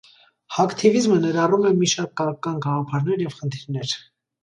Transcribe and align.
Հաքթիվիզմը 0.55 1.19
ներառում 1.27 1.69
է 1.73 1.75
մի 1.83 1.91
շարք 1.93 2.17
քաղաքական 2.23 2.59
գաղափարներ 2.67 3.27
եւ 3.29 3.41
խնդիրներ։ 3.41 3.99